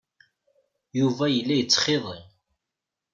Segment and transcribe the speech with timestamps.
[0.99, 2.19] Yuba yella yettxiḍi.